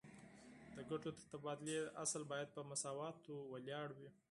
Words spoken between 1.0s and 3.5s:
د تبادلې اصل باید په مساواتو